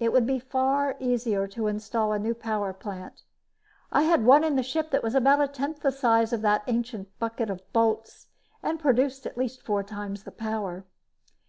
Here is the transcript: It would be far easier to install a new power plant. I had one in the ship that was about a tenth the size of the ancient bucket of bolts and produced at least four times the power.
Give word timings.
It 0.00 0.12
would 0.12 0.26
be 0.26 0.40
far 0.40 0.96
easier 0.98 1.46
to 1.46 1.68
install 1.68 2.10
a 2.12 2.18
new 2.18 2.34
power 2.34 2.72
plant. 2.72 3.22
I 3.92 4.02
had 4.02 4.24
one 4.26 4.42
in 4.42 4.56
the 4.56 4.62
ship 4.64 4.90
that 4.90 5.04
was 5.04 5.14
about 5.14 5.40
a 5.40 5.46
tenth 5.46 5.82
the 5.82 5.92
size 5.92 6.32
of 6.32 6.42
the 6.42 6.60
ancient 6.66 7.16
bucket 7.20 7.48
of 7.48 7.62
bolts 7.72 8.26
and 8.60 8.80
produced 8.80 9.24
at 9.24 9.38
least 9.38 9.62
four 9.62 9.84
times 9.84 10.24
the 10.24 10.32
power. 10.32 10.84